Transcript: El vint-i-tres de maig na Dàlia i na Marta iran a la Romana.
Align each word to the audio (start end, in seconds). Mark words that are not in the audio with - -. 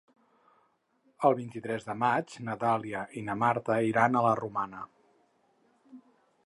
El 1.29 1.35
vint-i-tres 1.39 1.85
de 1.89 1.95
maig 2.05 2.33
na 2.47 2.57
Dàlia 2.65 3.05
i 3.21 3.25
na 3.29 3.37
Marta 3.43 3.77
iran 3.91 4.17
a 4.23 4.27
la 4.29 4.35
Romana. 4.43 4.85